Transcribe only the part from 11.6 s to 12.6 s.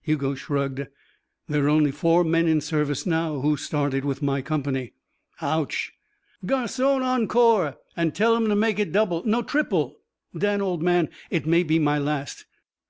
be my last."